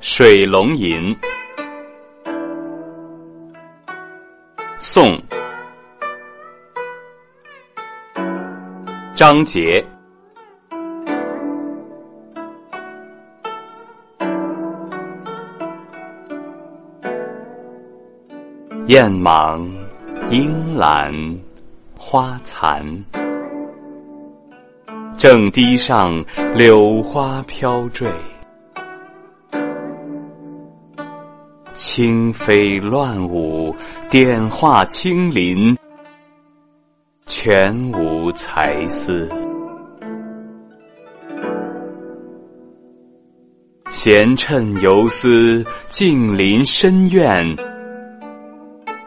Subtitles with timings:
[0.00, 1.14] 水龙吟，
[4.78, 5.20] 宋，
[9.12, 9.84] 张杰。
[18.86, 19.68] 雁忙
[20.30, 21.12] 莺懒
[21.98, 22.86] 花残，
[25.16, 26.24] 正堤上
[26.54, 28.08] 柳花飘坠。
[31.78, 33.72] 轻飞乱舞，
[34.10, 35.78] 点画青林，
[37.24, 39.30] 全无才思。
[43.90, 47.46] 闲趁游丝，静临深院，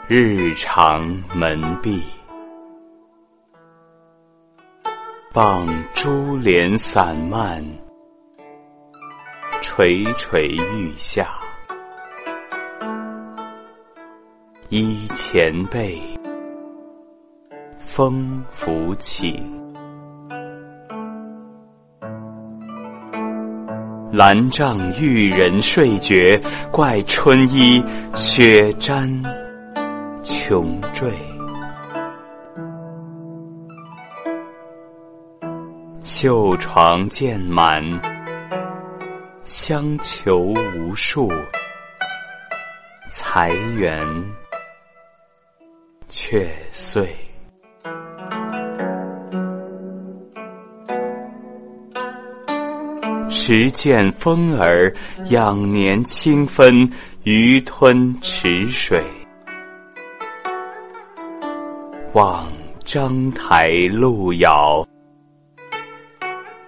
[0.07, 2.01] 日长门闭，
[5.33, 7.61] 傍珠帘散漫，
[9.59, 11.40] 垂垂欲下。
[14.73, 16.01] 依前辈，
[17.77, 19.37] 风拂起。
[24.13, 26.15] 兰帐玉人睡觉，
[26.71, 29.11] 怪春衣雪沾
[30.23, 31.11] 琼坠。
[36.01, 37.83] 绣床渐满，
[39.43, 41.29] 香裘无数，
[43.09, 44.01] 裁员。
[46.31, 47.13] 却碎。
[53.29, 54.95] 时见风儿
[55.29, 56.89] 仰年清芬，
[57.23, 59.03] 鱼吞池水。
[62.13, 62.47] 望
[62.85, 64.87] 章台路遥，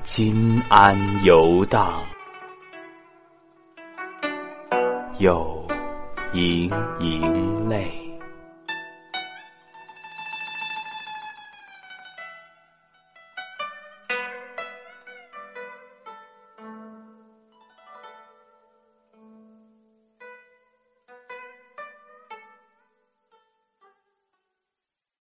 [0.01, 2.03] 今安游荡？
[5.19, 5.65] 又
[6.33, 6.69] 盈
[6.99, 8.12] 盈泪。